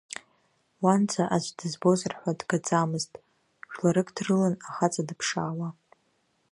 [0.83, 3.13] Уанӡа, аӡә дызбозар ҳәа, дгаӡамызт,
[3.73, 5.69] жәларык дрылан ахаҵа дыԥшаауа.